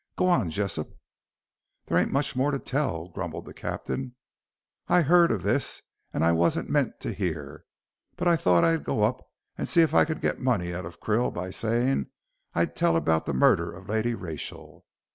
Go 0.15 0.27
on, 0.29 0.49
Jessop." 0.49 0.97
"There 1.85 1.95
ain't 1.95 2.11
much 2.11 2.35
more 2.35 2.49
to 2.49 2.57
tell," 2.57 3.09
grumbled 3.09 3.45
the 3.45 3.53
captain. 3.53 4.15
"I 4.87 5.03
heard 5.03 5.31
of 5.31 5.43
this, 5.43 5.83
and 6.11 6.25
I 6.25 6.31
wasn't 6.31 6.71
meant 6.71 6.99
to 7.01 7.13
hear. 7.13 7.65
But 8.15 8.27
I 8.27 8.35
thought 8.35 8.63
I'd 8.63 8.83
go 8.83 9.03
up 9.03 9.21
and 9.59 9.67
see 9.69 9.83
if 9.83 9.93
I 9.93 10.05
could 10.05 10.19
get 10.19 10.39
money 10.39 10.73
out 10.73 10.87
of 10.87 10.99
Krill 10.99 11.31
by 11.31 11.51
saying 11.51 12.07
I'd 12.55 12.75
tell 12.75 12.95
about 12.95 13.27
the 13.27 13.33
murder 13.35 13.71
of 13.71 13.89
Lady 13.89 14.15
Rachel." 14.15 14.87